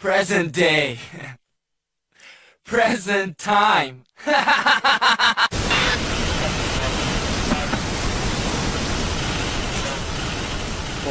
Present 0.00 0.50
day. 0.54 0.98
Present 2.64 3.36
time. 3.36 4.02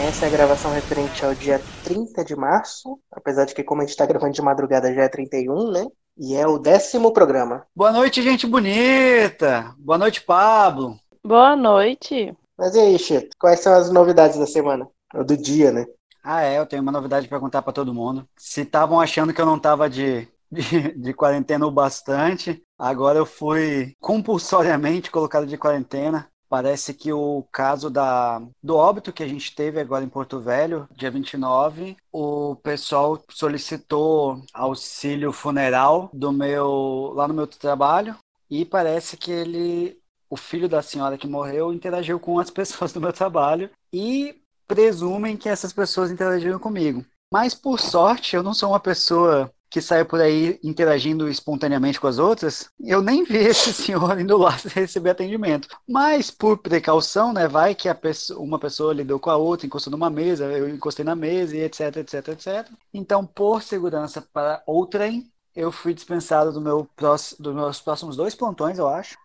Essa 0.07 0.25
é 0.25 0.27
a 0.27 0.31
gravação 0.31 0.73
referente 0.73 1.23
ao 1.23 1.35
dia 1.35 1.61
30 1.83 2.25
de 2.25 2.35
março, 2.35 2.99
apesar 3.11 3.45
de 3.45 3.53
que 3.53 3.63
como 3.63 3.81
a 3.81 3.83
gente 3.83 3.91
está 3.91 4.07
gravando 4.07 4.33
de 4.33 4.41
madrugada 4.41 4.91
já 4.91 5.03
é 5.03 5.07
31, 5.07 5.71
né? 5.71 5.85
E 6.17 6.35
é 6.35 6.47
o 6.47 6.57
décimo 6.57 7.13
programa. 7.13 7.67
Boa 7.75 7.91
noite, 7.91 8.23
gente 8.23 8.47
bonita. 8.47 9.71
Boa 9.77 9.99
noite, 9.99 10.23
Pablo. 10.23 10.97
Boa 11.23 11.55
noite. 11.55 12.35
Mas 12.57 12.73
e 12.73 12.79
aí, 12.79 12.97
Chito, 12.97 13.37
quais 13.39 13.59
são 13.59 13.71
as 13.71 13.91
novidades 13.91 14.39
da 14.39 14.47
semana? 14.47 14.87
Ou 15.13 15.23
do 15.23 15.37
dia, 15.37 15.71
né? 15.71 15.85
Ah, 16.23 16.41
é, 16.43 16.57
eu 16.59 16.65
tenho 16.65 16.81
uma 16.81 16.91
novidade 16.91 17.27
para 17.27 17.39
contar 17.39 17.61
para 17.61 17.73
todo 17.73 17.93
mundo. 17.93 18.27
Se 18.37 18.61
estavam 18.61 18.99
achando 18.99 19.33
que 19.33 19.41
eu 19.41 19.45
não 19.45 19.57
estava 19.57 19.89
de, 19.89 20.27
de, 20.51 20.91
de 20.97 21.13
quarentena 21.13 21.65
o 21.65 21.71
bastante, 21.71 22.61
agora 22.77 23.17
eu 23.17 23.25
fui 23.25 23.95
compulsoriamente 23.99 25.11
colocado 25.11 25.45
de 25.45 25.57
quarentena. 25.57 26.29
Parece 26.49 26.95
que 26.95 27.13
o 27.13 27.43
caso 27.51 27.89
da, 27.91 28.41
do 28.61 28.75
óbito 28.75 29.13
que 29.13 29.21
a 29.21 29.27
gente 29.27 29.53
teve 29.53 29.79
agora 29.79 30.03
em 30.03 30.09
Porto 30.09 30.39
Velho, 30.39 30.87
dia 30.95 31.11
29, 31.11 31.95
o 32.11 32.55
pessoal 32.55 33.23
solicitou 33.29 34.41
auxílio 34.51 35.31
funeral 35.31 36.09
do 36.11 36.31
meu 36.31 37.13
lá 37.15 37.27
no 37.27 37.35
meu 37.35 37.45
trabalho 37.45 38.15
e 38.49 38.65
parece 38.65 39.15
que 39.15 39.31
ele 39.31 39.99
o 40.29 40.37
filho 40.37 40.69
da 40.69 40.81
senhora 40.81 41.17
que 41.17 41.27
morreu 41.27 41.73
interagiu 41.73 42.19
com 42.19 42.39
as 42.39 42.49
pessoas 42.51 42.93
do 42.93 43.01
meu 43.01 43.13
trabalho 43.13 43.69
e 43.93 44.38
presumem 44.69 45.35
que 45.35 45.49
essas 45.49 45.73
pessoas 45.73 46.11
interagiram 46.11 46.59
comigo. 46.59 47.03
Mas 47.33 47.55
por 47.55 47.79
sorte, 47.79 48.35
eu 48.35 48.43
não 48.43 48.53
sou 48.53 48.69
uma 48.69 48.79
pessoa 48.79 49.51
que 49.69 49.81
sai 49.81 50.03
por 50.03 50.19
aí 50.19 50.59
interagindo 50.63 51.29
espontaneamente 51.29 51.99
com 51.99 52.07
as 52.07 52.17
outras, 52.17 52.69
eu 52.79 53.01
nem 53.01 53.23
vi 53.23 53.37
esse 53.37 53.71
senhor 53.73 54.19
indo 54.19 54.37
lá 54.37 54.51
receber 54.73 55.11
atendimento. 55.11 55.67
Mas 55.87 56.31
por 56.31 56.57
precaução, 56.57 57.33
né, 57.33 57.47
vai 57.47 57.75
que 57.75 57.93
pessoa, 57.93 58.39
uma 58.39 58.57
pessoa 58.59 58.93
lidou 58.93 59.19
com 59.19 59.29
a 59.29 59.37
outra, 59.37 59.67
encostou 59.67 59.91
numa 59.91 60.09
mesa, 60.09 60.45
eu 60.45 60.69
encostei 60.69 61.05
na 61.05 61.15
mesa 61.15 61.55
e 61.55 61.61
etc, 61.61 61.97
etc, 61.97 62.27
etc. 62.29 62.71
Então, 62.93 63.25
por 63.25 63.61
segurança 63.61 64.21
para 64.33 64.63
outrem, 64.65 65.31
eu 65.55 65.71
fui 65.71 65.93
dispensado 65.93 66.51
do 66.51 66.61
meu 66.61 66.87
próximo, 66.95 67.43
dos 67.43 67.53
meus 67.53 67.81
próximos 67.81 68.15
dois 68.15 68.33
plantões, 68.33 68.79
eu 68.79 68.87
acho, 68.87 69.17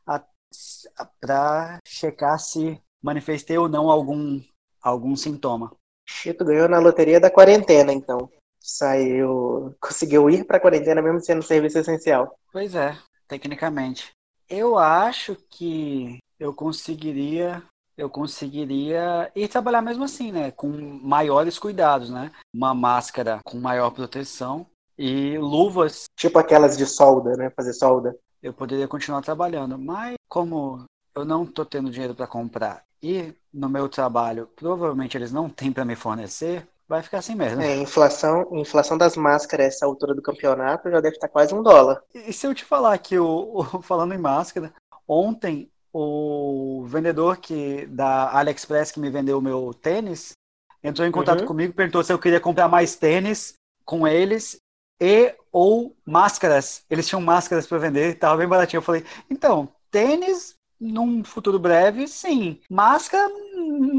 para 1.21 1.79
checar 1.85 2.39
se 2.39 2.81
manifestei 3.03 3.57
ou 3.57 3.69
não 3.69 3.91
algum, 3.91 4.41
algum 4.85 5.17
sintoma. 5.17 5.73
Chito 6.07 6.45
ganhou 6.45 6.69
na 6.69 6.79
loteria 6.79 7.19
da 7.19 7.31
quarentena, 7.31 7.93
então 7.93 8.29
saiu, 8.61 9.75
conseguiu 9.81 10.29
ir 10.29 10.45
para 10.45 10.59
a 10.59 10.61
quarentena 10.61 11.01
mesmo 11.01 11.21
sendo 11.21 11.43
serviço 11.43 11.79
essencial. 11.79 12.39
Pois 12.53 12.75
é, 12.75 12.97
tecnicamente. 13.27 14.11
Eu 14.49 14.79
acho 14.79 15.35
que 15.49 16.19
eu 16.39 16.53
conseguiria, 16.53 17.63
eu 17.97 18.11
conseguiria 18.11 19.33
ir 19.35 19.49
trabalhar 19.49 19.81
mesmo 19.81 20.05
assim, 20.05 20.31
né, 20.31 20.51
com 20.51 20.69
maiores 20.69 21.59
cuidados, 21.59 22.11
né? 22.11 22.31
Uma 22.55 22.75
máscara 22.75 23.41
com 23.43 23.59
maior 23.59 23.91
proteção 23.91 24.67
e 24.99 25.39
luvas. 25.39 26.05
Tipo 26.15 26.39
aquelas 26.39 26.77
de 26.77 26.87
solda, 26.87 27.37
né, 27.37 27.51
fazer 27.51 27.73
solda. 27.73 28.15
Eu 28.43 28.53
poderia 28.53 28.87
continuar 28.87 29.23
trabalhando, 29.23 29.79
mas 29.79 30.17
como 30.29 30.85
eu 31.15 31.25
não 31.25 31.47
tô 31.47 31.65
tendo 31.65 31.91
dinheiro 31.91 32.15
para 32.15 32.27
comprar 32.27 32.85
e 33.03 33.35
no 33.53 33.69
meu 33.69 33.89
trabalho 33.89 34.49
provavelmente 34.57 35.17
eles 35.17 35.31
não 35.31 35.49
têm 35.49 35.71
para 35.71 35.85
me 35.85 35.95
fornecer, 35.95 36.67
vai 36.89 37.03
ficar 37.03 37.19
assim 37.19 37.35
mesmo. 37.35 37.61
É, 37.61 37.77
inflação, 37.77 38.49
inflação 38.53 38.97
das 38.97 39.17
máscaras 39.17 39.67
essa 39.67 39.87
altura 39.87 40.15
do 40.15 40.23
campeonato 40.23 40.91
já 40.91 41.01
deve 41.01 41.17
estar 41.17 41.29
quase 41.29 41.55
um 41.55 41.63
dólar. 41.63 42.03
E 42.15 42.33
se 42.33 42.47
eu 42.47 42.55
te 42.55 42.65
falar 42.65 42.97
que 42.99 43.19
o, 43.19 43.59
o 43.59 43.65
falando 43.83 44.15
em 44.15 44.19
máscara, 44.19 44.73
ontem 45.07 45.71
o 45.93 46.85
vendedor 46.87 47.37
que 47.37 47.87
da 47.87 48.37
AliExpress 48.37 48.91
que 48.91 48.99
me 48.99 49.11
vendeu 49.11 49.39
o 49.39 49.43
meu 49.43 49.73
tênis 49.75 50.33
entrou 50.83 51.07
em 51.07 51.13
contato 51.13 51.43
uhum. 51.43 51.47
comigo, 51.47 51.73
perguntou 51.73 52.03
se 52.03 52.13
eu 52.13 52.19
queria 52.19 52.41
comprar 52.41 52.69
mais 52.69 52.97
tênis 52.97 53.55
com 53.85 54.07
eles 54.07 54.59
e 55.01 55.35
ou 55.53 55.95
máscaras. 56.05 56.85
Eles 56.91 57.07
tinham 57.07 57.21
máscaras 57.21 57.67
para 57.67 57.79
vender, 57.79 58.19
tava 58.19 58.39
bem 58.39 58.49
baratinho. 58.49 58.79
Eu 58.79 58.83
falei: 58.83 59.05
"Então, 59.31 59.69
tênis 59.91 60.57
num 60.85 61.25
futuro 61.25 61.59
breve, 61.59 62.07
sim. 62.07 62.61
Máscara, 62.71 63.31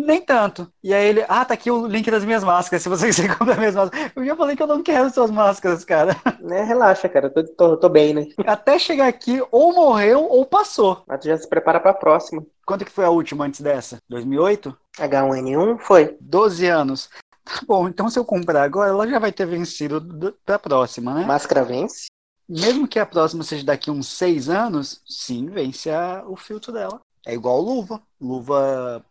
nem 0.06 0.22
tanto. 0.22 0.72
E 0.84 0.94
aí 0.94 1.07
ele, 1.07 1.25
ah, 1.28 1.44
tá 1.44 1.53
aqui 1.53 1.72
o 1.72 1.88
link 1.88 2.09
das 2.09 2.23
minhas 2.23 2.44
máscaras, 2.44 2.84
se 2.84 2.90
você 2.90 3.07
quiser 3.07 3.38
comprar 3.38 3.57
minhas 3.57 3.75
máscaras. 3.75 4.12
Eu 4.16 4.25
já 4.25 4.35
falei 4.35 4.56
que 4.56 4.63
eu 4.63 4.68
não 4.68 4.84
quero 4.84 5.09
suas 5.09 5.31
máscaras, 5.31 5.84
cara. 5.84 6.16
Né, 6.40 6.63
relaxa, 6.63 7.09
cara, 7.09 7.29
tô, 7.29 7.44
tô, 7.44 7.78
tô 7.78 7.90
bem, 7.90 8.13
né? 8.13 8.28
Até 8.46 8.78
chegar 8.78 9.07
aqui, 9.07 9.41
ou 9.51 9.73
morreu 9.73 10.23
ou 10.23 10.46
passou. 10.46 11.03
Mas 11.07 11.19
tu 11.19 11.28
já 11.28 11.38
se 11.38 11.47
prepara 11.47 11.79
pra 11.79 11.94
próxima. 11.94 12.46
Quanto 12.66 12.85
que 12.85 12.91
foi 12.91 13.06
a 13.06 13.09
última 13.09 13.46
antes 13.46 13.62
dessa? 13.62 13.97
2008? 14.09 14.75
H1N1 14.97 15.79
foi. 15.79 16.17
12 16.19 16.67
anos. 16.67 17.09
Tá 17.44 17.62
bom, 17.67 17.88
então 17.88 18.09
se 18.09 18.17
eu 18.17 18.25
comprar 18.25 18.63
agora, 18.63 18.90
ela 18.90 19.07
já 19.07 19.19
vai 19.19 19.31
ter 19.31 19.46
vencido 19.46 20.02
pra 20.44 20.57
próxima, 20.57 21.13
né? 21.13 21.25
Máscara 21.25 21.63
vence? 21.63 22.07
Mesmo 22.47 22.88
que 22.88 23.00
a 23.00 23.06
próxima 23.06 23.44
seja 23.44 23.66
daqui 23.66 23.89
uns 23.89 24.07
seis 24.07 24.50
anos, 24.50 25.01
sim, 25.06 25.47
vence 25.47 25.89
a, 25.89 26.23
o 26.28 26.35
filtro 26.35 26.72
dela. 26.72 27.00
É 27.25 27.33
igual 27.33 27.59
luva. 27.59 28.01
Luva, 28.22 29.03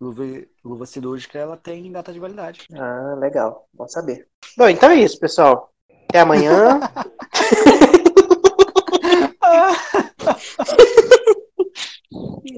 luva, 0.00 0.22
luva 0.62 0.86
cirúrgica, 0.86 1.38
ela 1.38 1.56
tem 1.56 1.90
data 1.90 2.12
de 2.12 2.20
validade. 2.20 2.66
Ah, 2.74 3.14
legal. 3.18 3.66
Bom 3.72 3.88
saber. 3.88 4.28
Bom, 4.56 4.68
então 4.68 4.90
é 4.90 4.96
isso, 4.96 5.18
pessoal. 5.18 5.72
Até 6.08 6.20
amanhã. 6.20 6.80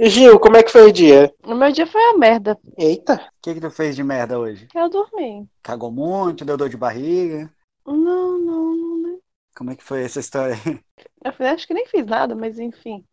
Gil, 0.02 0.38
como 0.38 0.56
é 0.56 0.62
que 0.62 0.70
foi 0.70 0.88
o 0.88 0.92
dia? 0.92 1.32
O 1.44 1.54
meu 1.54 1.72
dia 1.72 1.86
foi 1.86 2.02
a 2.02 2.18
merda. 2.18 2.58
Eita. 2.76 3.14
O 3.14 3.18
que, 3.40 3.54
que 3.54 3.60
tu 3.60 3.70
fez 3.70 3.96
de 3.96 4.02
merda 4.02 4.38
hoje? 4.38 4.68
Eu 4.74 4.90
dormi. 4.90 5.48
Cagou 5.62 5.90
muito, 5.90 6.44
deu 6.44 6.56
dor 6.56 6.68
de 6.68 6.76
barriga? 6.76 7.50
Não. 7.86 8.35
Como 9.56 9.70
é 9.70 9.76
que 9.76 9.82
foi 9.82 10.04
essa 10.04 10.20
história? 10.20 10.56
Eu 11.24 11.46
acho 11.46 11.66
que 11.66 11.74
nem 11.74 11.86
fiz 11.86 12.06
nada, 12.06 12.34
mas 12.34 12.58
enfim. 12.58 13.04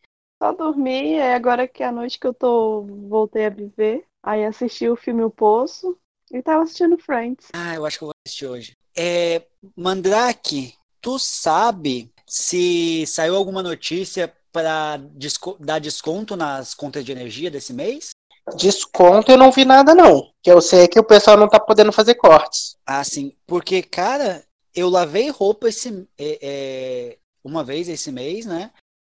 Só 0.41 0.51
dormi, 0.51 1.13
é 1.13 1.33
agora 1.33 1.67
que 1.67 1.81
é 1.81 1.85
a 1.87 1.91
noite 1.91 2.19
que 2.19 2.27
eu 2.27 2.33
tô 2.33 2.83
voltei 3.07 3.45
a 3.45 3.49
viver. 3.49 4.03
Aí 4.21 4.43
assisti 4.45 4.89
o 4.89 4.95
filme 4.95 5.23
O 5.23 5.29
Poço 5.29 5.97
e 6.31 6.41
tava 6.41 6.63
assistindo 6.63 6.97
Friends. 6.97 7.47
Ah, 7.53 7.75
eu 7.75 7.85
acho 7.85 7.97
que 7.97 8.03
eu 8.03 8.07
vou 8.07 8.15
assistir 8.25 8.45
hoje. 8.45 8.73
É, 8.95 9.45
Mandrake, 9.75 10.73
tu 11.01 11.17
sabe 11.17 12.11
se 12.27 13.05
saiu 13.07 13.35
alguma 13.35 13.63
notícia 13.63 14.33
para 14.51 14.97
desco 14.97 15.57
dar 15.59 15.79
desconto 15.79 16.35
nas 16.35 16.73
contas 16.73 17.05
de 17.05 17.11
energia 17.11 17.49
desse 17.49 17.73
mês? 17.73 18.09
Desconto 18.55 19.31
eu 19.31 19.37
não 19.37 19.51
vi 19.51 19.63
nada, 19.63 19.95
não. 19.95 20.29
Que 20.41 20.51
eu 20.51 20.61
sei 20.61 20.87
que 20.87 20.99
o 20.99 21.03
pessoal 21.03 21.37
não 21.37 21.47
tá 21.47 21.59
podendo 21.59 21.91
fazer 21.91 22.15
cortes. 22.15 22.75
Ah, 22.85 23.03
sim. 23.03 23.33
Porque, 23.47 23.81
cara, 23.81 24.43
eu 24.75 24.89
lavei 24.89 25.29
roupa 25.29 25.69
esse, 25.69 26.07
é, 26.17 26.39
é, 26.41 27.17
uma 27.43 27.63
vez 27.63 27.87
esse 27.87 28.11
mês, 28.11 28.45
né? 28.45 28.71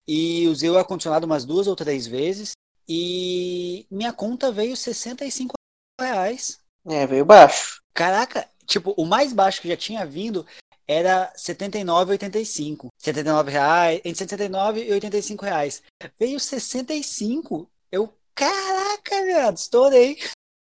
E 0.07 0.47
usei 0.47 0.69
o 0.69 0.77
ar-condicionado 0.77 1.25
umas 1.25 1.45
duas 1.45 1.67
ou 1.67 1.75
três 1.75 2.07
vezes. 2.07 2.51
E 2.87 3.85
minha 3.91 4.11
conta 4.11 4.51
veio 4.51 4.75
65 4.75 5.53
reais. 5.99 6.59
É, 6.85 7.05
veio 7.05 7.25
baixo. 7.25 7.81
Caraca, 7.93 8.49
tipo, 8.65 8.93
o 8.97 9.05
mais 9.05 9.33
baixo 9.33 9.61
que 9.61 9.67
já 9.67 9.77
tinha 9.77 10.05
vindo 10.05 10.45
era 10.87 11.31
79,85. 11.35 12.87
79 12.97 13.51
reais, 13.51 14.01
entre 14.03 14.17
79 14.17 14.83
e 14.83 14.93
85 14.93 15.45
reais. 15.45 15.83
Veio 16.17 16.39
65. 16.39 17.69
Eu, 17.91 18.11
caraca, 18.33 19.23
viado, 19.23 19.57
estourei. 19.57 20.17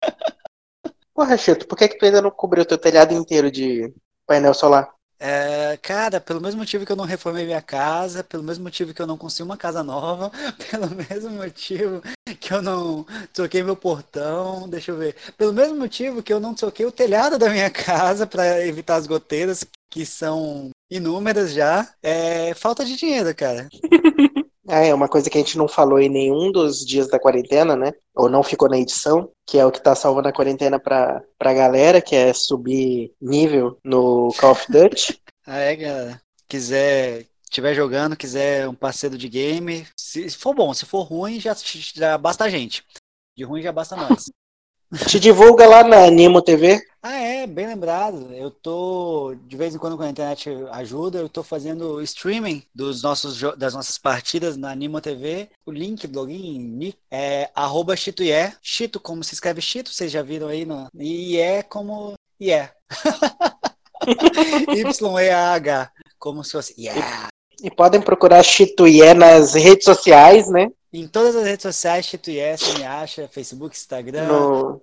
Porra, 1.14 1.38
Chito, 1.38 1.66
por 1.66 1.78
que, 1.78 1.88
que 1.88 1.98
tu 1.98 2.04
ainda 2.04 2.20
não 2.20 2.30
cobriu 2.30 2.66
teu 2.66 2.78
telhado 2.78 3.14
inteiro 3.14 3.50
de, 3.50 3.94
painel 4.30 4.54
solar? 4.54 4.88
É, 5.18 5.76
cara, 5.82 6.20
pelo 6.20 6.40
mesmo 6.40 6.60
motivo 6.60 6.86
que 6.86 6.92
eu 6.92 6.96
não 6.96 7.04
reformei 7.04 7.44
minha 7.44 7.60
casa, 7.60 8.22
pelo 8.22 8.44
mesmo 8.44 8.62
motivo 8.64 8.94
que 8.94 9.02
eu 9.02 9.06
não 9.06 9.18
consegui 9.18 9.42
uma 9.42 9.56
casa 9.56 9.82
nova, 9.82 10.30
pelo 10.70 10.88
mesmo 10.88 11.30
motivo 11.30 12.00
que 12.38 12.54
eu 12.54 12.62
não 12.62 13.04
troquei 13.34 13.62
meu 13.62 13.76
portão, 13.76 14.68
deixa 14.68 14.92
eu 14.92 14.96
ver, 14.96 15.16
pelo 15.36 15.52
mesmo 15.52 15.76
motivo 15.76 16.22
que 16.22 16.32
eu 16.32 16.38
não 16.38 16.54
troquei 16.54 16.86
o 16.86 16.92
telhado 16.92 17.38
da 17.38 17.50
minha 17.50 17.68
casa 17.74 18.24
para 18.24 18.64
evitar 18.64 18.94
as 18.94 19.06
goteiras, 19.06 19.64
que 19.90 20.06
são 20.06 20.70
inúmeras 20.88 21.52
já, 21.52 21.86
é 22.02 22.54
falta 22.54 22.84
de 22.84 22.96
dinheiro, 22.96 23.34
cara. 23.34 23.68
É, 24.70 24.88
é 24.88 24.94
uma 24.94 25.08
coisa 25.08 25.28
que 25.28 25.36
a 25.36 25.40
gente 25.40 25.58
não 25.58 25.66
falou 25.66 25.98
em 25.98 26.08
nenhum 26.08 26.52
dos 26.52 26.86
dias 26.86 27.08
da 27.08 27.18
quarentena, 27.18 27.74
né? 27.74 27.92
Ou 28.14 28.28
não 28.28 28.42
ficou 28.42 28.68
na 28.68 28.78
edição, 28.78 29.30
que 29.44 29.58
é 29.58 29.66
o 29.66 29.72
que 29.72 29.82
tá 29.82 29.96
salvando 29.96 30.28
a 30.28 30.32
quarentena 30.32 30.78
pra, 30.78 31.20
pra 31.36 31.52
galera, 31.52 32.00
que 32.00 32.14
é 32.14 32.32
subir 32.32 33.12
nível 33.20 33.78
no 33.84 34.32
Call 34.38 34.52
of 34.52 34.70
Duty. 34.70 35.20
ah, 35.44 35.58
é, 35.58 35.74
galera. 35.74 36.22
Quiser, 36.48 37.26
estiver 37.42 37.74
jogando, 37.74 38.16
quiser 38.16 38.68
um 38.68 38.74
parceiro 38.74 39.18
de 39.18 39.28
game, 39.28 39.86
se 39.96 40.30
for 40.30 40.54
bom, 40.54 40.72
se 40.72 40.86
for 40.86 41.02
ruim, 41.02 41.40
já, 41.40 41.54
já 41.94 42.16
basta 42.16 42.44
a 42.44 42.48
gente. 42.48 42.84
De 43.36 43.44
ruim 43.44 43.62
já 43.62 43.72
basta 43.72 43.96
nós. 43.96 44.30
Te 45.06 45.20
divulga 45.20 45.68
lá 45.68 45.84
na 45.84 46.04
Animo 46.04 46.42
TV. 46.42 46.82
Ah, 47.00 47.16
é, 47.16 47.46
bem 47.46 47.66
lembrado. 47.66 48.34
Eu 48.34 48.50
tô, 48.50 49.36
de 49.46 49.56
vez 49.56 49.72
em 49.72 49.78
quando, 49.78 49.96
quando 49.96 50.08
a 50.08 50.10
internet 50.10 50.50
ajuda, 50.72 51.18
eu 51.18 51.28
tô 51.28 51.44
fazendo 51.44 52.02
streaming 52.02 52.64
dos 52.74 53.00
nossos, 53.00 53.40
das 53.56 53.72
nossas 53.72 53.96
partidas 53.98 54.56
na 54.56 54.72
Animo 54.72 55.00
TV. 55.00 55.48
O 55.64 55.70
link 55.70 56.08
do 56.08 56.18
login 56.18 56.92
é 57.08 57.50
arroba 57.54 57.94
Chitoié. 57.94 58.52
Chito, 58.60 58.98
como 58.98 59.22
se 59.22 59.34
escreve 59.34 59.60
Chito, 59.60 59.90
vocês 59.90 60.10
já 60.10 60.22
viram 60.22 60.48
aí. 60.48 60.64
No, 60.64 60.88
e 60.94 61.38
é 61.38 61.62
como... 61.62 62.14
Yeah. 62.42 62.72
Y-E-A-H. 64.74 65.92
Como 66.18 66.42
se 66.42 66.52
fosse 66.52 66.74
yeah. 66.78 67.28
E 67.62 67.70
podem 67.70 68.00
procurar 68.00 68.42
Chituié 68.42 69.12
nas 69.12 69.52
redes 69.52 69.84
sociais, 69.84 70.48
né? 70.50 70.70
Em 70.92 71.06
todas 71.06 71.36
as 71.36 71.44
redes 71.44 71.62
sociais, 71.62 72.06
Chituié, 72.06 72.56
você 72.56 72.78
me 72.78 72.84
acha, 72.84 73.28
Facebook, 73.28 73.76
Instagram, 73.76 74.26
No, 74.26 74.82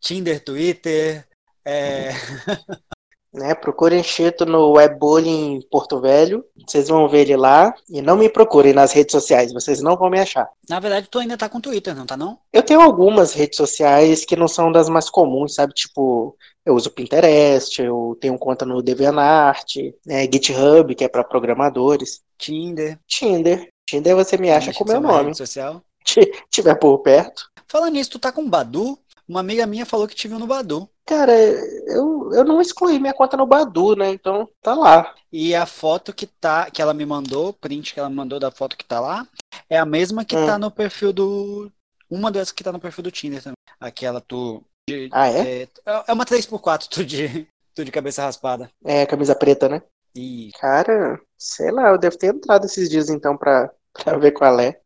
Tinder, 0.00 0.42
Twitter, 0.42 1.26
é... 1.64 2.10
né, 3.34 3.52
procurem 3.52 4.02
Chito 4.02 4.46
no 4.46 4.72
Webbullying 4.72 5.60
Porto 5.70 6.00
Velho. 6.00 6.44
Vocês 6.66 6.88
vão 6.88 7.08
ver 7.08 7.22
ele 7.22 7.36
lá. 7.36 7.74
E 7.90 8.00
não 8.00 8.16
me 8.16 8.28
procurem 8.28 8.72
nas 8.72 8.92
redes 8.92 9.12
sociais, 9.12 9.52
vocês 9.52 9.80
não 9.82 9.96
vão 9.96 10.08
me 10.08 10.20
achar. 10.20 10.48
Na 10.68 10.78
verdade, 10.78 11.08
tu 11.10 11.18
ainda 11.18 11.36
tá 11.36 11.48
com 11.48 11.60
Twitter, 11.60 11.94
não 11.94 12.06
tá 12.06 12.16
não? 12.16 12.38
Eu 12.52 12.62
tenho 12.62 12.80
algumas 12.80 13.32
redes 13.32 13.56
sociais 13.56 14.24
que 14.24 14.36
não 14.36 14.46
são 14.46 14.70
das 14.70 14.88
mais 14.88 15.10
comuns, 15.10 15.56
sabe? 15.56 15.74
Tipo, 15.74 16.36
eu 16.64 16.74
uso 16.74 16.90
Pinterest, 16.90 17.82
eu 17.82 18.16
tenho 18.20 18.38
conta 18.38 18.64
no 18.64 18.80
DeviantArt, 18.80 19.76
né, 20.06 20.22
GitHub, 20.22 20.94
que 20.94 21.04
é 21.04 21.08
para 21.08 21.24
programadores. 21.24 22.22
Tinder. 22.38 22.98
Tinder. 23.06 23.68
Tinder 23.88 24.14
você 24.16 24.36
me 24.36 24.50
acha 24.50 24.72
com 24.72 24.86
ser 24.86 24.92
meu 24.98 25.00
uma 25.00 25.22
nome. 25.22 25.34
social. 25.34 25.82
Se 26.06 26.20
tiver 26.50 26.74
por 26.74 26.98
perto. 26.98 27.48
Falando 27.66 27.92
nisso, 27.94 28.10
tu 28.10 28.18
tá 28.18 28.30
com 28.32 28.48
Badu? 28.48 28.98
Uma 29.26 29.40
amiga 29.40 29.66
minha 29.66 29.86
falou 29.86 30.06
que 30.06 30.14
te 30.14 30.28
viu 30.28 30.38
no 30.38 30.46
Badu. 30.46 30.88
Cara, 31.06 31.32
eu, 31.32 32.30
eu 32.32 32.44
não 32.44 32.60
excluí 32.60 32.98
minha 32.98 33.14
conta 33.14 33.36
no 33.36 33.46
Badu, 33.46 33.96
né? 33.96 34.10
Então 34.10 34.48
tá 34.62 34.74
lá. 34.74 35.14
E 35.32 35.54
a 35.54 35.64
foto 35.66 36.12
que 36.12 36.26
tá, 36.26 36.70
que 36.70 36.80
ela 36.82 36.92
me 36.94 37.06
mandou, 37.06 37.48
o 37.48 37.52
print 37.52 37.92
que 37.94 38.00
ela 38.00 38.10
me 38.10 38.16
mandou 38.16 38.38
da 38.38 38.50
foto 38.50 38.76
que 38.76 38.84
tá 38.84 39.00
lá, 39.00 39.26
é 39.68 39.78
a 39.78 39.84
mesma 39.86 40.24
que 40.24 40.36
Hum. 40.36 40.46
tá 40.46 40.58
no 40.58 40.70
perfil 40.70 41.12
do. 41.12 41.72
Uma 42.10 42.30
das 42.30 42.52
que 42.52 42.62
tá 42.62 42.70
no 42.70 42.78
perfil 42.78 43.02
do 43.04 43.10
Tinder 43.10 43.42
também. 43.42 43.56
Aquela 43.80 44.20
tu. 44.20 44.62
de- 44.88 45.08
Ah, 45.10 45.28
é? 45.28 45.62
é, 45.62 45.68
é 46.08 46.12
uma 46.12 46.24
3x4, 46.26 46.86
tu 46.88 47.04
de, 47.04 47.46
tu 47.74 47.82
de 47.84 47.90
cabeça 47.90 48.22
raspada. 48.22 48.70
É, 48.84 49.06
camisa 49.06 49.34
preta, 49.34 49.68
né? 49.70 49.82
E 50.14 50.50
Cara, 50.60 51.18
sei 51.44 51.70
lá, 51.70 51.90
eu 51.90 51.98
devo 51.98 52.16
ter 52.16 52.34
entrado 52.34 52.64
esses 52.64 52.88
dias 52.88 53.10
então 53.10 53.36
pra, 53.36 53.70
pra 53.92 54.16
ver 54.16 54.32
qual 54.32 54.58
é. 54.58 54.80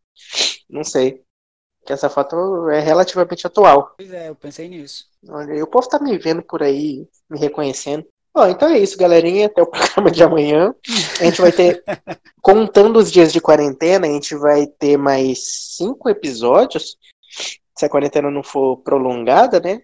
Não 0.69 0.83
sei. 0.83 1.23
Que 1.87 1.93
essa 1.93 2.11
foto 2.11 2.69
é 2.69 2.81
relativamente 2.81 3.47
atual. 3.47 3.95
pois 3.97 4.13
é, 4.13 4.29
eu 4.29 4.35
pensei 4.35 4.69
nisso. 4.69 5.07
Olha, 5.29 5.55
e 5.55 5.63
o 5.63 5.67
povo 5.67 5.89
tá 5.89 5.99
me 5.99 6.19
vendo 6.19 6.43
por 6.43 6.63
aí, 6.63 7.09
me 7.31 7.39
reconhecendo. 7.39 8.05
Bom, 8.35 8.47
então 8.47 8.69
é 8.69 8.79
isso, 8.79 8.99
galerinha. 8.99 9.47
Até 9.47 9.63
o 9.63 9.67
programa 9.71 10.11
de 10.11 10.23
amanhã. 10.23 10.75
A 11.21 11.25
gente 11.25 11.41
vai 11.41 11.53
ter, 11.53 11.83
contando 12.43 12.99
os 12.99 13.11
dias 13.11 13.33
de 13.33 13.41
quarentena, 13.41 14.07
a 14.07 14.11
gente 14.11 14.35
vai 14.35 14.67
ter 14.67 14.97
mais 14.97 15.75
cinco 15.77 16.09
episódios. 16.09 16.99
Se 17.77 17.87
a 17.87 17.89
quarentena 17.89 18.31
não 18.31 18.43
for 18.43 18.79
prolongada, 18.79 19.61
né? 19.61 19.83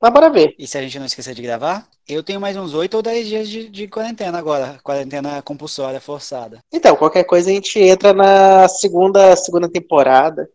Mas 0.00 0.12
bora 0.12 0.30
ver. 0.30 0.54
E 0.58 0.66
se 0.66 0.76
a 0.76 0.82
gente 0.82 0.98
não 0.98 1.06
esquecer 1.06 1.34
de 1.34 1.42
gravar, 1.42 1.86
eu 2.08 2.22
tenho 2.22 2.40
mais 2.40 2.56
uns 2.56 2.74
8 2.74 2.94
ou 2.94 3.02
10 3.02 3.26
dias 3.26 3.48
de, 3.48 3.68
de 3.68 3.88
quarentena 3.88 4.38
agora. 4.38 4.78
Quarentena 4.82 5.40
compulsória, 5.42 6.00
forçada. 6.00 6.58
Então, 6.72 6.96
qualquer 6.96 7.24
coisa 7.24 7.50
a 7.50 7.52
gente 7.52 7.78
entra 7.78 8.12
na 8.12 8.68
segunda, 8.68 9.34
segunda 9.36 9.68
temporada. 9.68 10.48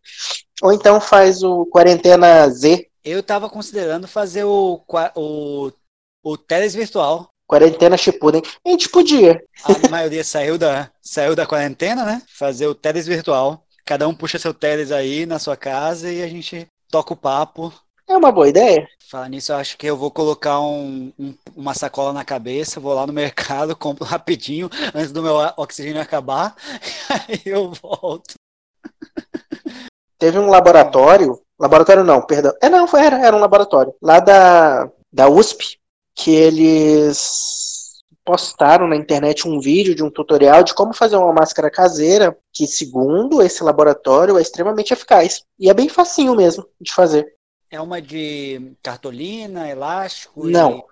Ou 0.61 0.73
então 0.73 0.99
faz 0.99 1.43
o 1.43 1.65
Quarentena 1.67 2.49
Z, 2.49 2.87
Eu 3.03 3.21
tava 3.21 3.49
considerando 3.49 4.07
fazer 4.07 4.43
o, 4.43 4.83
o, 5.15 5.71
o 6.23 6.37
Teles 6.37 6.73
virtual. 6.73 7.29
Quarentena 7.47 7.95
Shippuden. 7.95 8.41
A 8.65 8.69
gente 8.69 8.89
podia. 8.89 9.41
A 9.63 9.89
maioria 9.89 10.23
saiu 10.25 10.57
da, 10.57 10.91
saiu 11.01 11.33
da 11.33 11.45
quarentena, 11.45 12.03
né? 12.03 12.21
Fazer 12.27 12.67
o 12.67 12.75
Teles 12.75 13.07
virtual. 13.07 13.65
Cada 13.85 14.05
um 14.05 14.13
puxa 14.13 14.37
seu 14.37 14.53
Teles 14.53 14.91
aí 14.91 15.25
na 15.25 15.39
sua 15.39 15.55
casa 15.55 16.11
e 16.11 16.21
a 16.21 16.27
gente 16.27 16.67
toca 16.91 17.13
o 17.13 17.17
papo. 17.17 17.73
É 18.07 18.15
uma 18.15 18.31
boa 18.31 18.47
ideia. 18.49 18.87
Falar 19.09 19.29
nisso, 19.29 19.51
eu 19.51 19.57
acho 19.57 19.77
que 19.77 19.85
eu 19.87 19.95
vou 19.97 20.11
colocar 20.11 20.59
um- 20.59 21.11
um- 21.17 21.33
uma 21.55 21.73
sacola 21.73 22.11
na 22.13 22.23
cabeça, 22.25 22.79
vou 22.79 22.93
lá 22.93 23.05
no 23.05 23.13
mercado, 23.13 23.75
compro 23.77 24.05
rapidinho 24.05 24.69
antes 24.93 25.11
do 25.11 25.21
meu 25.23 25.35
oxigênio 25.57 26.01
acabar, 26.01 26.55
aí 27.09 27.41
eu 27.45 27.71
volto. 27.71 28.35
Teve 30.17 30.39
um 30.39 30.49
laboratório. 30.49 31.39
Laboratório 31.59 32.03
não, 32.03 32.21
perdão. 32.21 32.53
É, 32.61 32.69
não, 32.69 32.87
foi, 32.87 33.01
era, 33.01 33.17
era 33.25 33.35
um 33.35 33.39
laboratório. 33.39 33.93
Lá 34.01 34.19
da, 34.19 34.89
da 35.11 35.27
USP, 35.29 35.77
que 36.15 36.31
eles 36.31 37.93
postaram 38.25 38.87
na 38.87 38.95
internet 38.95 39.47
um 39.47 39.59
vídeo 39.59 39.95
de 39.95 40.03
um 40.03 40.09
tutorial 40.11 40.61
de 40.63 40.73
como 40.73 40.93
fazer 40.93 41.15
uma 41.15 41.31
máscara 41.31 41.71
caseira, 41.71 42.37
que, 42.53 42.67
segundo 42.67 43.41
esse 43.41 43.63
laboratório, 43.63 44.37
é 44.37 44.41
extremamente 44.41 44.91
eficaz. 44.91 45.43
E 45.59 45.69
é 45.69 45.73
bem 45.73 45.87
facinho 45.87 46.35
mesmo 46.35 46.65
de 46.79 46.93
fazer. 46.93 47.36
É 47.69 47.79
uma 47.81 48.01
de 48.01 48.73
cartolina, 48.81 49.69
elástico 49.69 50.47
e 50.47 50.51
Não. 50.51 50.83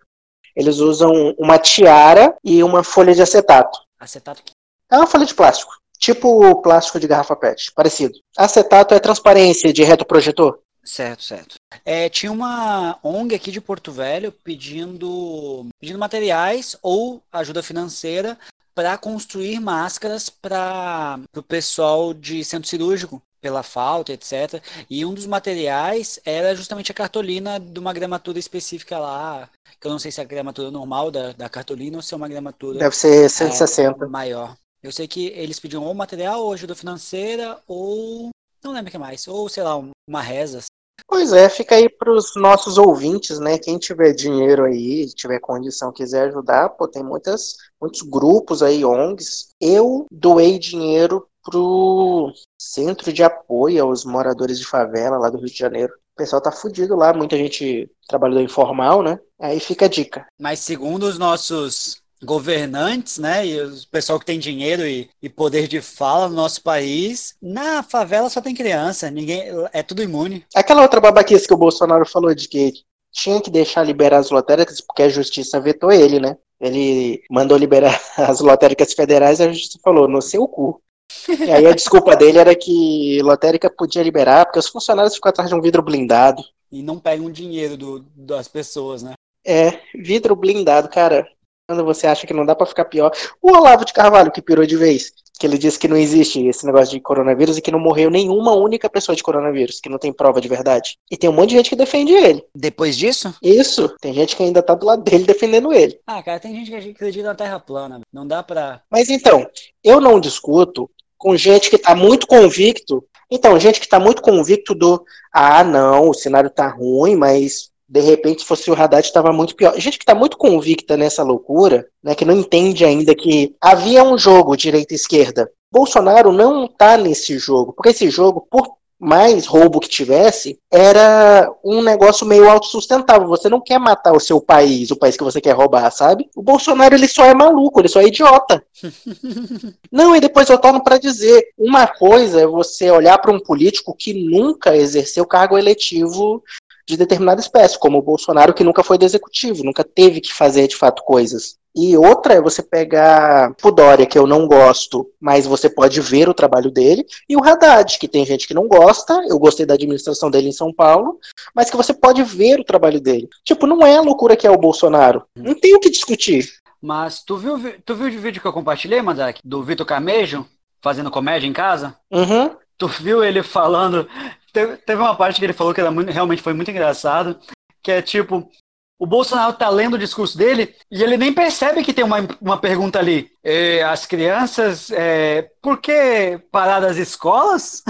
Eles 0.56 0.78
usam 0.78 1.36
uma 1.38 1.58
tiara 1.58 2.36
e 2.44 2.64
uma 2.64 2.84
folha 2.84 3.14
de 3.14 3.22
acetato. 3.22 3.80
acetato. 4.00 4.42
É 4.90 4.98
uma 4.98 5.08
folha 5.08 5.26
de 5.26 5.34
plástico. 5.34 5.74
Tipo 5.98 6.62
plástico 6.62 7.00
de 7.00 7.08
garrafa 7.08 7.36
PET, 7.36 7.72
parecido. 7.74 8.20
Acetato 8.38 8.94
é 8.94 9.00
transparência 9.00 9.72
de 9.74 9.84
retroprojetor. 9.84 10.60
Certo, 10.84 11.24
certo. 11.24 11.56
É, 11.84 12.08
tinha 12.10 12.32
uma 12.32 13.00
ONG 13.02 13.34
aqui 13.34 13.52
de 13.52 13.60
Porto 13.60 13.92
Velho 13.92 14.32
pedindo, 14.32 15.66
pedindo 15.80 15.98
materiais 15.98 16.78
ou 16.82 17.22
ajuda 17.32 17.64
financeira 17.64 18.38
para 18.76 18.98
construir 18.98 19.60
máscaras 19.60 20.30
para 20.30 21.20
o 21.36 21.42
pessoal 21.42 22.14
de 22.14 22.44
centro 22.44 22.70
cirúrgico, 22.70 23.22
pela 23.46 23.62
falta, 23.62 24.12
etc. 24.12 24.60
E 24.90 25.06
um 25.06 25.14
dos 25.14 25.28
materiais 25.28 26.20
era 26.26 26.56
justamente 26.56 26.92
a 26.92 26.96
cartolina 26.96 27.60
de 27.60 27.80
uma 27.80 27.94
gramatura 27.94 28.40
específica 28.40 28.98
lá, 28.98 29.48
que 29.80 29.86
eu 29.86 29.92
não 29.92 30.00
sei 30.00 30.12
se 30.12 30.20
é 30.20 30.24
a 30.24 30.28
gramatura 30.28 30.72
normal 30.72 31.12
da, 31.12 31.32
da 31.34 31.48
cartolina 31.48 31.98
ou 31.98 32.02
se 32.02 32.12
é 32.12 32.18
uma 32.18 32.28
gramatura 32.28 32.80
Deve 32.80 32.96
ser 32.96 33.30
160. 33.30 34.08
maior. 34.08 34.56
Eu 34.82 34.92
sei 34.92 35.08
que 35.08 35.28
eles 35.28 35.60
pediam 35.60 35.84
ou 35.84 35.94
material, 35.94 36.42
ou 36.42 36.54
ajuda 36.54 36.74
financeira, 36.74 37.60
ou. 37.68 38.30
Não 38.64 38.72
lembro 38.74 38.90
o 38.90 38.92
que 38.92 38.98
mais. 38.98 39.28
Ou, 39.28 39.48
sei 39.48 39.62
lá, 39.62 39.78
um- 39.78 39.92
uma 40.10 40.24
reza. 40.24 40.64
Pois 41.08 41.32
é, 41.32 41.48
fica 41.48 41.76
aí 41.76 41.88
pros 41.88 42.32
nossos 42.36 42.80
ouvintes, 42.80 43.40
né? 43.40 43.60
Quem 43.60 43.78
tiver 43.78 44.12
dinheiro 44.14 44.64
aí, 44.66 45.06
tiver 45.14 45.40
condição, 45.40 45.92
quiser 45.94 46.30
ajudar, 46.30 46.70
pô, 46.70 46.88
tem 46.88 47.04
muitas, 47.04 47.58
muitos 47.80 48.02
grupos 48.02 48.64
aí, 48.64 48.84
ONGs. 48.84 49.50
Eu 49.62 50.08
doei 50.12 50.58
dinheiro 50.58 51.28
pro 51.46 52.34
Centro 52.60 53.14
de 53.14 53.24
Apoio 53.24 53.84
aos 53.84 54.04
Moradores 54.04 54.58
de 54.58 54.66
Favela 54.66 55.18
lá 55.18 55.30
do 55.30 55.38
Rio 55.38 55.48
de 55.48 55.58
Janeiro. 55.58 55.94
O 55.94 56.18
pessoal 56.18 56.42
tá 56.42 56.52
fudido 56.52 56.96
lá, 56.96 57.14
muita 57.14 57.38
gente 57.38 57.90
trabalhador 58.08 58.42
informal, 58.42 59.04
né? 59.04 59.20
Aí 59.40 59.60
fica 59.60 59.86
a 59.86 59.90
dica. 59.90 60.26
Mas 60.40 60.60
segundo 60.60 61.04
os 61.04 61.20
nossos 61.20 62.02
governantes, 62.24 63.20
né, 63.20 63.46
e 63.46 63.62
o 63.62 63.72
pessoal 63.92 64.18
que 64.20 64.26
tem 64.26 64.40
dinheiro 64.40 64.88
e, 64.88 65.10
e 65.22 65.30
poder 65.30 65.68
de 65.68 65.82
fala 65.82 66.28
no 66.28 66.36
nosso 66.36 66.64
país, 66.64 67.36
na 67.42 67.84
favela 67.84 68.30
só 68.30 68.42
tem 68.42 68.56
criança, 68.56 69.12
ninguém 69.12 69.44
é 69.72 69.84
tudo 69.84 70.02
imune. 70.02 70.44
Aquela 70.56 70.82
outra 70.82 71.00
babaquice 71.00 71.48
que 71.48 71.54
o 71.54 71.58
Bolsonaro 71.58 72.06
falou 72.06 72.34
de 72.34 72.48
que 72.48 72.74
tinha 73.12 73.40
que 73.42 73.52
deixar 73.52 73.84
liberar 73.84 74.18
as 74.18 74.32
lotéricas 74.32 74.82
porque 74.82 75.04
a 75.04 75.10
justiça 75.10 75.60
vetou 75.60 75.92
ele, 75.92 76.20
né? 76.20 76.36
Ele 76.60 77.22
mandou 77.30 77.58
liberar 77.58 78.00
as 78.18 78.40
lotéricas 78.40 78.94
federais 78.94 79.40
e 79.40 79.44
a 79.44 79.52
justiça 79.52 79.80
falou, 79.84 80.08
no 80.08 80.22
seu 80.22 80.48
cu. 80.48 80.82
E 81.28 81.52
aí 81.52 81.66
a 81.66 81.74
desculpa 81.74 82.16
dele 82.16 82.38
era 82.38 82.56
que 82.56 83.20
lotérica 83.22 83.70
podia 83.70 84.04
liberar 84.04 84.46
porque 84.46 84.60
os 84.60 84.68
funcionários 84.68 85.16
ficam 85.16 85.30
atrás 85.30 85.50
de 85.50 85.56
um 85.56 85.62
vidro 85.62 85.82
blindado. 85.82 86.44
E 86.72 86.82
não 86.82 87.00
pegam 87.00 87.32
dinheiro 87.32 87.78
do, 87.78 88.06
das 88.16 88.48
pessoas, 88.48 89.02
né? 89.02 89.14
É, 89.46 89.80
vidro 89.94 90.36
blindado, 90.36 90.90
cara. 90.90 91.28
Quando 91.68 91.84
você 91.84 92.06
acha 92.06 92.28
que 92.28 92.34
não 92.34 92.46
dá 92.46 92.56
pra 92.56 92.66
ficar 92.68 92.86
pior. 92.86 93.12
O 93.42 93.52
Olavo 93.52 93.86
de 93.86 93.94
Carvalho 93.94 94.32
que 94.32 94.42
pirou 94.42 94.66
de 94.66 94.76
vez, 94.76 95.12
que 95.40 95.46
ele 95.46 95.58
disse 95.58 95.80
que 95.80 95.88
não 95.88 95.98
existe 95.98 96.46
esse 96.46 96.66
negócio 96.66 96.92
de 96.94 97.00
coronavírus 97.00 97.58
e 97.58 97.62
que 97.62 97.72
não 97.72 97.80
morreu 97.80 98.10
nenhuma 98.10 98.54
única 98.54 98.90
pessoa 98.90 99.16
de 99.16 99.24
coronavírus, 99.24 99.80
que 99.80 99.90
não 99.90 99.98
tem 99.98 100.14
prova 100.14 100.40
de 100.40 100.48
verdade. 100.48 100.98
E 101.10 101.18
tem 101.18 101.30
um 101.30 101.34
monte 101.34 101.50
de 101.50 101.56
gente 101.56 101.70
que 101.70 101.76
defende 101.76 102.14
ele. 102.14 102.44
Depois 102.56 102.96
disso? 102.96 103.34
Isso, 103.42 103.90
tem 104.00 104.14
gente 104.14 104.36
que 104.36 104.44
ainda 104.44 104.62
tá 104.62 104.76
do 104.76 104.86
lado 104.86 105.04
dele 105.04 105.26
defendendo 105.26 105.74
ele. 105.74 106.00
Ah, 106.06 106.22
cara, 106.22 106.40
tem 106.40 106.54
gente 106.54 106.70
que 106.70 106.92
acredita 106.92 107.30
na 107.30 107.36
Terra 107.36 107.60
plana. 107.60 108.02
Não 108.14 108.28
dá 108.28 108.44
pra. 108.44 108.82
Mas 108.90 109.10
então, 109.10 109.48
eu 109.84 110.00
não 110.00 110.20
discuto 110.20 110.90
com 111.26 111.36
gente 111.36 111.72
que 111.72 111.78
tá 111.80 111.96
muito 111.96 112.28
convicto. 112.28 113.04
Então, 113.32 113.60
gente 113.60 113.82
que 113.82 113.88
tá 113.88 114.00
muito 114.00 114.22
convicto 114.22 114.76
do 114.76 115.04
ah, 115.34 115.64
não, 115.64 116.10
o 116.10 116.14
cenário 116.14 116.52
tá 116.52 116.68
ruim, 116.68 117.16
mas 117.16 117.72
de 117.90 118.00
repente, 118.00 118.44
se 118.44 118.48
fosse 118.48 118.70
o 118.70 118.76
Haddad, 118.76 119.04
estava 119.04 119.34
muito 119.34 119.56
pior. 119.56 119.74
Gente 119.80 119.98
que 119.98 120.06
tá 120.06 120.14
muito 120.14 120.38
convicta 120.38 120.96
nessa 120.96 121.24
loucura, 121.24 121.88
né, 122.04 122.14
que 122.14 122.24
não 122.24 122.36
entende 122.36 122.86
ainda 122.86 123.16
que 123.16 123.56
havia 123.60 124.04
um 124.04 124.20
jogo 124.20 124.56
direita 124.56 124.94
e 124.94 124.98
esquerda. 124.98 125.50
Bolsonaro 125.72 126.32
não 126.32 126.68
tá 126.68 126.96
nesse 126.96 127.40
jogo, 127.40 127.74
porque 127.74 127.90
esse 127.90 128.08
jogo, 128.12 128.48
por 128.48 128.76
mais 129.06 129.46
roubo 129.46 129.80
que 129.80 129.88
tivesse, 129.88 130.60
era 130.72 131.48
um 131.64 131.84
negócio 131.84 132.26
meio 132.26 132.50
autossustentável. 132.50 133.28
Você 133.28 133.48
não 133.48 133.62
quer 133.62 133.80
matar 133.80 134.14
o 134.14 134.20
seu 134.20 134.42
país, 134.42 134.90
o 134.90 134.96
país 134.96 135.16
que 135.16 135.24
você 135.24 135.40
quer 135.40 135.52
roubar, 135.52 135.92
sabe? 135.92 136.28
O 136.36 136.42
Bolsonaro 136.42 136.96
ele 136.96 137.08
só 137.08 137.24
é 137.26 137.34
maluco, 137.34 137.80
ele 137.80 137.88
só 137.88 138.02
é 138.02 138.08
idiota. 138.08 138.66
não, 139.92 140.16
e 140.16 140.20
depois 140.20 140.50
eu 140.50 140.58
torno 140.58 140.84
para 140.84 140.98
dizer, 140.98 141.50
uma 141.56 141.86
coisa 141.86 142.42
é 142.42 142.48
você 142.48 142.90
olhar 142.90 143.20
para 143.20 143.32
um 143.32 143.40
político 143.40 143.96
que 143.96 144.12
nunca 144.12 144.76
exerceu 144.76 145.24
cargo 145.26 145.56
eletivo 145.56 146.44
de 146.88 146.98
determinada 146.98 147.42
espécie, 147.42 147.80
como 147.80 147.98
o 147.98 148.02
Bolsonaro, 148.02 148.54
que 148.54 148.64
nunca 148.64 148.84
foi 148.84 148.98
do 148.98 149.06
executivo, 149.06 149.64
nunca 149.64 149.84
teve 149.84 150.22
que 150.22 150.34
fazer 150.34 150.68
de 150.68 150.76
fato 150.76 151.04
coisas. 151.04 151.58
E 151.76 151.98
outra 151.98 152.36
é 152.36 152.42
você 152.42 152.64
pegar 152.64 153.54
o 153.62 153.72
Dória, 153.72 154.06
que 154.06 154.18
eu 154.18 154.26
não 154.26 154.48
gosto, 154.48 155.10
mas 155.20 155.46
você 155.46 155.70
pode 155.70 156.00
ver 156.00 156.30
o 156.30 156.34
trabalho 156.34 156.72
dele, 156.72 157.06
e 157.28 157.36
o 157.36 157.44
Haddad, 157.44 158.00
que 158.00 158.08
tem 158.08 158.26
gente 158.26 158.48
que 158.48 158.54
não 158.54 158.66
gosta, 158.66 159.22
eu 159.28 159.38
gostei 159.38 159.66
da 159.66 159.74
administração 159.74 160.32
dele 160.32 160.48
em 160.48 160.54
São 160.54 160.72
Paulo, 160.72 161.20
mas 161.54 161.70
que 161.70 161.76
você 161.76 161.94
pode 161.94 162.24
ver 162.24 162.62
o 162.62 162.64
trabalho 162.64 163.02
dele. 163.02 163.28
Tipo, 163.44 163.68
não 163.68 163.86
é 163.86 163.98
a 163.98 164.02
loucura 164.02 164.38
que 164.38 164.48
é 164.48 164.52
o 164.52 164.58
Bolsonaro. 164.58 165.24
Não 165.36 165.54
tem 165.54 165.76
o 165.76 165.80
que 165.80 165.90
discutir. 165.90 166.50
Mas 166.82 167.22
tu 167.24 167.36
viu, 167.36 167.60
tu 167.84 167.96
viu 167.96 168.08
o 168.08 168.22
vídeo 168.22 168.42
que 168.42 168.48
eu 168.48 168.54
compartilhei, 168.54 169.02
Mandak? 169.02 169.42
Do 169.44 169.62
Vitor 169.62 169.86
Camejo, 169.86 170.46
fazendo 170.80 171.12
comédia 171.12 171.48
em 171.48 171.54
casa? 171.54 171.98
Uhum. 172.10 172.56
Tu 172.78 172.88
viu 172.88 173.24
ele 173.24 173.42
falando 173.42 174.08
Teve, 174.56 174.78
teve 174.78 175.02
uma 175.02 175.14
parte 175.14 175.38
que 175.38 175.46
ele 175.46 175.52
falou 175.52 175.74
que 175.74 175.82
era 175.82 175.92
muito, 175.92 176.10
realmente 176.10 176.42
foi 176.42 176.54
muito 176.54 176.72
engraçado, 176.72 177.38
que 177.84 177.92
é 177.92 178.02
tipo, 178.02 178.50
o 178.98 179.06
Bolsonaro 179.06 179.52
tá 179.52 179.68
lendo 179.68 179.96
o 179.96 180.00
discurso 180.00 180.38
dele 180.38 180.74
e 180.90 181.04
ele 181.04 181.18
nem 181.18 181.34
percebe 181.34 181.84
que 181.84 181.94
tem 181.94 182.06
uma, 182.06 182.26
uma 182.40 182.58
pergunta 182.58 182.98
ali. 182.98 183.30
É, 183.44 183.84
as 183.84 184.06
crianças, 184.06 184.90
é, 184.92 185.50
por 185.62 185.82
que 185.82 186.40
parar 186.54 186.80
das 186.80 186.96
escolas? 186.96 187.84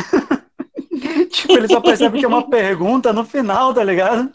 tipo, 1.29 1.53
ele 1.53 1.67
só 1.67 1.79
percebe 1.79 2.17
que 2.17 2.25
é 2.25 2.27
uma 2.27 2.49
pergunta 2.49 3.13
no 3.13 3.23
final, 3.23 3.71
tá 3.71 3.83
ligado? 3.83 4.31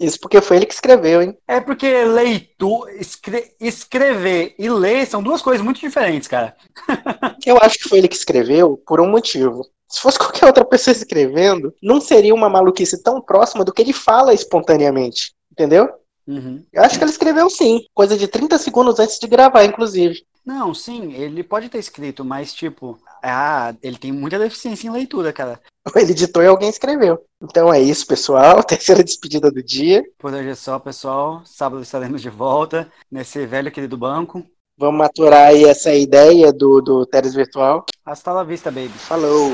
Isso 0.00 0.18
porque 0.20 0.40
foi 0.40 0.56
ele 0.56 0.66
que 0.66 0.72
escreveu, 0.72 1.20
hein? 1.20 1.36
É 1.46 1.60
porque 1.60 2.02
leitura, 2.04 2.94
escre 2.94 3.52
escrever 3.60 4.54
e 4.58 4.70
ler 4.70 5.06
são 5.06 5.22
duas 5.22 5.42
coisas 5.42 5.62
muito 5.62 5.80
diferentes, 5.80 6.28
cara. 6.28 6.56
Eu 7.44 7.58
acho 7.60 7.76
que 7.76 7.90
foi 7.90 7.98
ele 7.98 8.08
que 8.08 8.16
escreveu 8.16 8.82
por 8.86 9.02
um 9.02 9.10
motivo. 9.10 9.66
Se 9.88 10.00
fosse 10.00 10.18
qualquer 10.18 10.46
outra 10.46 10.64
pessoa 10.64 10.92
escrevendo, 10.92 11.74
não 11.82 12.00
seria 12.00 12.34
uma 12.34 12.48
maluquice 12.48 13.02
tão 13.02 13.20
próxima 13.20 13.64
do 13.64 13.72
que 13.72 13.82
ele 13.82 13.92
fala 13.92 14.34
espontaneamente. 14.34 15.32
Entendeu? 15.50 15.88
Uhum. 16.26 16.62
Eu 16.72 16.82
acho 16.82 16.98
que 16.98 17.04
ele 17.04 17.10
escreveu 17.10 17.48
sim, 17.48 17.84
coisa 17.94 18.16
de 18.16 18.28
30 18.28 18.58
segundos 18.58 18.98
antes 18.98 19.18
de 19.18 19.26
gravar, 19.26 19.64
inclusive. 19.64 20.22
Não, 20.44 20.72
sim, 20.72 21.12
ele 21.12 21.42
pode 21.42 21.68
ter 21.68 21.78
escrito, 21.78 22.24
mas 22.24 22.54
tipo, 22.54 22.98
ah, 23.22 23.74
ele 23.82 23.98
tem 23.98 24.12
muita 24.12 24.38
deficiência 24.38 24.86
em 24.86 24.90
leitura, 24.90 25.32
cara. 25.32 25.60
Ele 25.94 26.12
editou 26.12 26.42
e 26.42 26.46
alguém 26.46 26.68
escreveu. 26.68 27.22
Então 27.42 27.72
é 27.72 27.80
isso, 27.80 28.06
pessoal. 28.06 28.62
Terceira 28.64 29.04
despedida 29.04 29.50
do 29.50 29.62
dia. 29.62 30.02
Por 30.18 30.32
hoje 30.32 30.48
é 30.48 30.54
só, 30.54 30.78
pessoal. 30.78 31.42
Sábado 31.44 31.82
estaremos 31.82 32.22
de 32.22 32.30
volta 32.30 32.90
nesse 33.10 33.44
velho 33.46 33.70
querido 33.70 33.96
banco. 33.96 34.42
Vamos 34.78 34.98
maturar 34.98 35.48
aí 35.48 35.64
essa 35.64 35.92
ideia 35.92 36.52
do, 36.52 36.80
do 36.80 37.04
Teres 37.04 37.34
Virtual. 37.34 37.84
Hasta 38.04 38.32
la 38.32 38.44
vista, 38.44 38.70
baby. 38.70 38.88
Falou! 38.90 39.52